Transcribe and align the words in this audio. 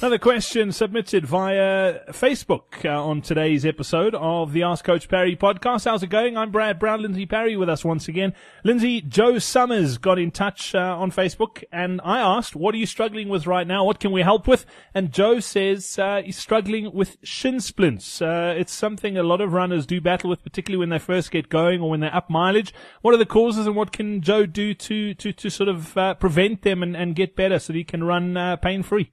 Another 0.00 0.16
question 0.16 0.72
submitted 0.72 1.26
via 1.26 2.00
Facebook 2.08 2.86
uh, 2.86 3.04
on 3.04 3.20
today's 3.20 3.66
episode 3.66 4.14
of 4.14 4.54
the 4.54 4.62
Ask 4.62 4.82
Coach 4.82 5.10
Parry 5.10 5.36
podcast. 5.36 5.84
How's 5.84 6.02
it 6.02 6.06
going? 6.06 6.38
I'm 6.38 6.50
Brad 6.50 6.78
Brown, 6.78 7.02
Lindsey 7.02 7.26
Parry 7.26 7.54
with 7.54 7.68
us 7.68 7.84
once 7.84 8.08
again. 8.08 8.32
Lindsey, 8.64 9.02
Joe 9.02 9.38
Summers 9.38 9.98
got 9.98 10.18
in 10.18 10.30
touch 10.30 10.74
uh, 10.74 10.96
on 10.98 11.10
Facebook 11.10 11.64
and 11.70 12.00
I 12.02 12.18
asked, 12.18 12.56
what 12.56 12.74
are 12.74 12.78
you 12.78 12.86
struggling 12.86 13.28
with 13.28 13.46
right 13.46 13.66
now? 13.66 13.84
What 13.84 14.00
can 14.00 14.10
we 14.10 14.22
help 14.22 14.48
with? 14.48 14.64
And 14.94 15.12
Joe 15.12 15.38
says 15.38 15.98
uh, 15.98 16.22
he's 16.24 16.38
struggling 16.38 16.94
with 16.94 17.18
shin 17.22 17.60
splints. 17.60 18.22
Uh, 18.22 18.54
it's 18.56 18.72
something 18.72 19.18
a 19.18 19.22
lot 19.22 19.42
of 19.42 19.52
runners 19.52 19.84
do 19.84 20.00
battle 20.00 20.30
with, 20.30 20.42
particularly 20.42 20.80
when 20.80 20.88
they 20.88 20.98
first 20.98 21.30
get 21.30 21.50
going 21.50 21.82
or 21.82 21.90
when 21.90 22.00
they're 22.00 22.16
up 22.16 22.30
mileage. 22.30 22.72
What 23.02 23.12
are 23.12 23.18
the 23.18 23.26
causes 23.26 23.66
and 23.66 23.76
what 23.76 23.92
can 23.92 24.22
Joe 24.22 24.46
do 24.46 24.72
to, 24.72 25.12
to, 25.12 25.32
to 25.34 25.50
sort 25.50 25.68
of 25.68 25.94
uh, 25.98 26.14
prevent 26.14 26.62
them 26.62 26.82
and, 26.82 26.96
and 26.96 27.14
get 27.14 27.36
better 27.36 27.58
so 27.58 27.74
that 27.74 27.78
he 27.78 27.84
can 27.84 28.02
run 28.02 28.38
uh, 28.38 28.56
pain 28.56 28.82
free? 28.82 29.12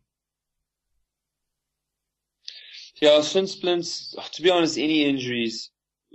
Yeah, 3.00 3.22
shin 3.22 3.46
splints, 3.46 4.16
to 4.34 4.42
be 4.42 4.50
honest, 4.50 4.78
any 4.78 5.06
injuries 5.06 5.70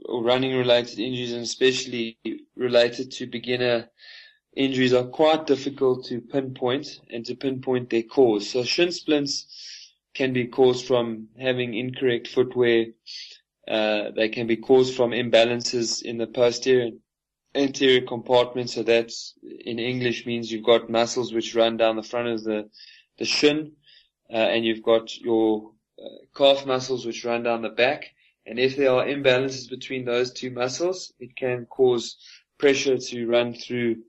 or 0.05 0.25
running 0.25 0.57
related 0.57 0.99
injuries 0.99 1.33
and 1.33 1.43
especially 1.43 2.19
related 2.57 3.13
to 3.13 3.27
beginner 3.29 3.89
injuries 4.57 4.93
are 4.93 5.05
quite 5.05 5.47
difficult 5.47 6.07
to 6.07 6.21
pinpoint 6.21 6.99
and 7.09 7.25
to 7.27 7.37
pinpoint 7.37 7.91
their 7.91 8.03
cause. 8.03 8.51
So 8.51 8.65
shin 8.65 8.91
splints 8.91 9.95
can 10.13 10.33
be 10.33 10.49
caused 10.49 10.87
from 10.87 11.29
having 11.39 11.75
incorrect 11.75 12.27
footwear. 12.27 12.87
Uh, 13.69 14.11
they 14.17 14.29
can 14.29 14.49
be 14.49 14.57
caused 14.57 14.97
from 14.97 15.13
imbalances 15.13 16.03
in 16.03 16.19
the 16.19 16.27
posterior 16.27 16.91
anterior 17.55 18.01
compartment. 18.01 18.71
So 18.71 18.83
that's 18.83 19.35
in 19.43 19.79
English 19.79 20.27
means 20.27 20.51
you've 20.51 20.65
got 20.65 20.91
muscles 20.91 21.33
which 21.33 21.55
run 21.55 21.77
down 21.77 21.95
the 21.95 22.03
front 22.03 22.27
of 22.27 22.43
the, 22.43 22.69
the 23.19 23.25
shin, 23.25 23.73
uh, 24.29 24.37
and 24.37 24.65
you've 24.65 24.83
got 24.83 25.17
your 25.17 25.71
calf 26.37 26.67
muscles 26.67 27.07
which 27.07 27.25
run 27.25 27.43
down 27.43 27.63
the 27.63 27.69
back. 27.69 28.11
And 28.47 28.59
if 28.59 28.77
there 28.77 28.91
are 28.91 29.05
imbalances 29.05 29.69
between 29.71 30.05
those 30.05 30.33
two 30.33 30.51
muscles, 30.51 31.13
it 31.21 31.37
can 31.37 31.67
cause 31.67 32.17
pressure 32.59 32.99
to 32.99 33.27
run 33.27 33.55
through 33.55 34.03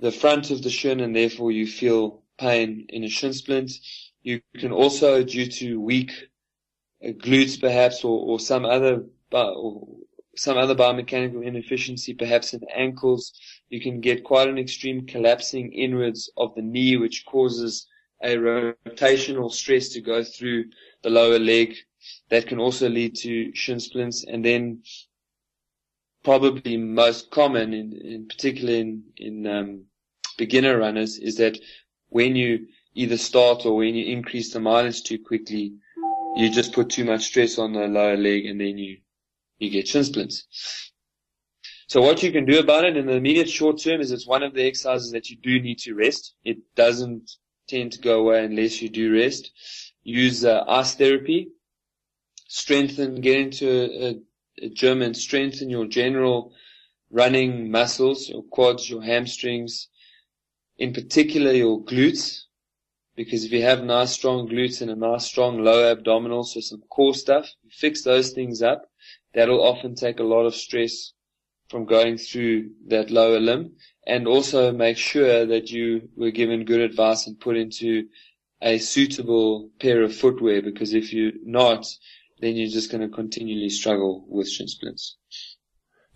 the 0.00 0.10
front 0.10 0.50
of 0.50 0.62
the 0.62 0.70
shin 0.70 1.00
and 1.00 1.14
therefore 1.14 1.52
you 1.52 1.66
feel 1.66 2.22
pain 2.38 2.86
in 2.88 3.04
a 3.04 3.08
shin 3.08 3.32
splint. 3.32 3.72
You 4.22 4.40
can 4.58 4.72
also, 4.72 5.22
due 5.22 5.46
to 5.46 5.80
weak 5.80 6.12
uh, 7.04 7.08
glutes 7.08 7.60
perhaps 7.60 8.04
or, 8.04 8.18
or 8.18 8.40
some 8.40 8.64
other, 8.64 9.04
or 9.32 9.86
some 10.36 10.56
other 10.56 10.74
biomechanical 10.74 11.44
inefficiency, 11.44 12.14
perhaps 12.14 12.54
in 12.54 12.60
the 12.60 12.76
ankles, 12.76 13.32
you 13.68 13.80
can 13.80 14.00
get 14.00 14.24
quite 14.24 14.48
an 14.48 14.58
extreme 14.58 15.06
collapsing 15.06 15.72
inwards 15.72 16.30
of 16.36 16.54
the 16.54 16.62
knee, 16.62 16.96
which 16.96 17.24
causes 17.26 17.86
a 18.22 18.36
rotational 18.36 19.52
stress 19.52 19.90
to 19.90 20.00
go 20.00 20.22
through 20.22 20.66
the 21.02 21.10
lower 21.10 21.38
leg. 21.38 21.74
That 22.30 22.46
can 22.46 22.58
also 22.58 22.88
lead 22.88 23.16
to 23.16 23.54
shin 23.54 23.80
splints. 23.80 24.24
And 24.24 24.44
then 24.44 24.82
probably 26.22 26.76
most 26.76 27.30
common 27.30 27.72
in, 27.72 27.92
in 27.92 28.28
particular 28.28 28.74
in, 28.74 29.02
in 29.16 29.46
um, 29.46 29.84
beginner 30.36 30.78
runners 30.78 31.18
is 31.18 31.36
that 31.36 31.58
when 32.08 32.36
you 32.36 32.66
either 32.94 33.16
start 33.16 33.64
or 33.64 33.76
when 33.76 33.94
you 33.94 34.12
increase 34.12 34.52
the 34.52 34.60
mileage 34.60 35.02
too 35.02 35.18
quickly, 35.18 35.74
you 36.36 36.50
just 36.50 36.72
put 36.72 36.90
too 36.90 37.04
much 37.04 37.24
stress 37.24 37.58
on 37.58 37.72
the 37.72 37.86
lower 37.86 38.16
leg 38.16 38.46
and 38.46 38.60
then 38.60 38.78
you, 38.78 38.98
you 39.58 39.70
get 39.70 39.88
shin 39.88 40.04
splints. 40.04 40.46
So 41.88 42.00
what 42.00 42.22
you 42.22 42.30
can 42.30 42.44
do 42.44 42.60
about 42.60 42.84
it 42.84 42.96
in 42.96 43.06
the 43.06 43.14
immediate 43.14 43.50
short 43.50 43.80
term 43.80 44.00
is 44.00 44.12
it's 44.12 44.26
one 44.26 44.44
of 44.44 44.54
the 44.54 44.64
exercises 44.64 45.10
that 45.10 45.28
you 45.28 45.36
do 45.42 45.60
need 45.60 45.78
to 45.80 45.94
rest. 45.94 46.34
It 46.44 46.58
doesn't 46.76 47.32
tend 47.70 47.92
to 47.92 48.00
go 48.00 48.20
away 48.20 48.44
unless 48.44 48.82
you 48.82 48.88
do 48.88 49.12
rest. 49.12 49.52
Use 50.02 50.44
uh, 50.44 50.64
ice 50.66 50.94
therapy. 50.94 51.48
Strengthen, 52.48 53.20
get 53.20 53.38
into 53.38 53.68
a, 53.68 54.20
a 54.64 54.68
gym 54.70 55.02
and 55.02 55.16
strengthen 55.16 55.70
your 55.70 55.86
general 55.86 56.52
running 57.10 57.70
muscles, 57.70 58.28
your 58.28 58.42
quads, 58.42 58.90
your 58.90 59.02
hamstrings, 59.02 59.88
in 60.78 60.92
particular 60.92 61.52
your 61.52 61.84
glutes. 61.84 62.42
Because 63.16 63.44
if 63.44 63.52
you 63.52 63.62
have 63.62 63.84
nice 63.84 64.12
strong 64.12 64.48
glutes 64.48 64.80
and 64.80 64.90
a 64.90 64.96
nice 64.96 65.26
strong 65.26 65.62
lower 65.62 65.90
abdominal, 65.90 66.44
so 66.44 66.60
some 66.60 66.82
core 66.90 67.14
stuff, 67.14 67.48
fix 67.70 68.02
those 68.02 68.30
things 68.30 68.62
up. 68.62 68.90
That'll 69.34 69.62
often 69.62 69.94
take 69.94 70.18
a 70.20 70.24
lot 70.24 70.46
of 70.46 70.54
stress 70.54 71.12
from 71.70 71.84
going 71.84 72.18
through 72.18 72.68
that 72.88 73.10
lower 73.10 73.38
limb 73.38 73.72
and 74.06 74.26
also 74.26 74.72
make 74.72 74.96
sure 74.96 75.46
that 75.46 75.70
you 75.70 76.08
were 76.16 76.32
given 76.32 76.64
good 76.64 76.80
advice 76.80 77.28
and 77.28 77.38
put 77.38 77.56
into 77.56 78.08
a 78.60 78.78
suitable 78.78 79.70
pair 79.78 80.02
of 80.02 80.14
footwear 80.14 80.60
because 80.60 80.92
if 80.92 81.12
you're 81.12 81.32
not, 81.44 81.86
then 82.40 82.56
you're 82.56 82.68
just 82.68 82.90
going 82.90 83.00
to 83.08 83.14
continually 83.14 83.70
struggle 83.70 84.24
with 84.28 84.50
shin 84.50 84.66
splints. 84.66 85.16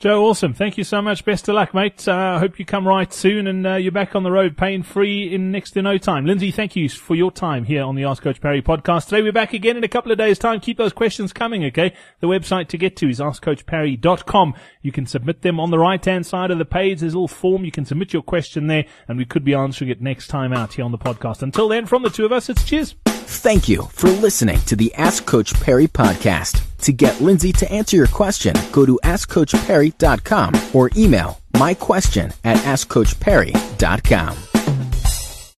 Joe, 0.01 0.27
awesome. 0.27 0.53
Thank 0.53 0.77
you 0.77 0.85
so 0.85 1.01
much. 1.01 1.25
Best 1.25 1.49
of 1.49 1.55
luck, 1.55 1.73
mate. 1.73 2.07
I 2.09 2.35
uh, 2.35 2.39
hope 2.39 2.59
you 2.59 2.65
come 2.67 2.87
right 2.87 3.11
soon 3.11 3.47
and 3.47 3.67
uh, 3.67 3.75
you're 3.77 3.93
back 3.93 4.15
on 4.15 4.23
the 4.23 4.31
road 4.31 4.57
pain 4.57 4.83
free 4.83 5.33
in 5.33 5.51
next 5.51 5.71
to 5.71 5.83
no 5.83 5.99
time. 5.99 6.27
Lindsey, 6.27 6.51
thank 6.51 6.77
you 6.77 6.89
for 6.89 7.15
your 7.15 7.31
time 7.31 7.65
here 7.65 7.85
on 7.85 7.95
the 7.95 8.05
Ask 8.05 8.23
Coach 8.23 8.41
Parry 8.41 8.61
podcast. 8.61 9.07
Today 9.07 9.23
we're 9.23 9.33
back 9.33 9.55
again 9.55 9.77
in 9.77 9.85
a 9.85 9.89
couple 9.89 10.13
of 10.13 10.19
days 10.19 10.39
time. 10.39 10.61
Keep 10.61 10.79
those 10.79 10.93
questions 10.93 11.33
coming, 11.33 11.65
okay? 11.67 11.95
The 12.21 12.27
website 12.27 12.69
to 12.69 12.77
get 12.77 12.97
to 12.97 13.09
is 13.09 13.21
askcoachparry.com. 13.21 14.55
You 14.83 14.93
can 14.93 15.07
submit 15.07 15.43
them 15.43 15.59
on 15.59 15.71
the 15.71 15.79
right 15.79 16.05
hand 16.05 16.27
side 16.27 16.51
of 16.51 16.59
the 16.59 16.65
page. 16.67 17.01
There's 17.01 17.15
a 17.15 17.17
little 17.17 17.29
form. 17.29 17.65
You 17.65 17.73
can 17.73 17.87
submit 17.87 18.13
your 18.13 18.23
question 18.23 18.67
there 18.67 18.85
and 19.09 19.17
we 19.17 19.25
could 19.25 19.45
be 19.45 19.55
answering 19.55 19.91
it 19.91 20.03
next 20.03 20.27
time 20.27 20.53
out 20.53 20.75
here 20.75 20.85
on 20.85 20.93
the 20.93 20.99
podcast. 20.99 21.41
Until 21.41 21.69
then, 21.69 21.87
from 21.87 22.03
the 22.03 22.11
two 22.11 22.27
of 22.27 22.33
us, 22.33 22.51
it's 22.51 22.65
cheers. 22.65 22.97
Thank 23.07 23.69
you 23.69 23.85
for 23.85 24.09
listening 24.11 24.61
to 24.63 24.77
the 24.77 24.93
Ask 24.97 25.25
Coach 25.25 25.55
Parry 25.61 25.87
podcast. 25.89 26.74
To 26.85 26.93
get 26.93 27.19
Lindsey 27.23 27.51
to 27.53 27.73
answer 27.73 27.97
your 27.97 28.07
question, 28.09 28.55
go 28.71 28.85
to 28.85 29.01
AskCoachParry.com 29.05 30.55
or 30.75 30.91
email 30.95 31.41
my 31.59 31.73
question 31.73 32.31
at 32.45 32.59
AskCoachParry.com. 32.59 34.54